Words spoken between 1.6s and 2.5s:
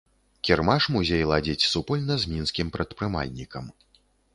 супольна з